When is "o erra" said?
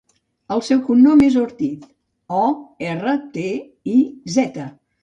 2.41-3.17